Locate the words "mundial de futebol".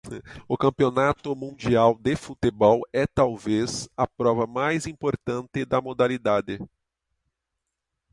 1.35-2.81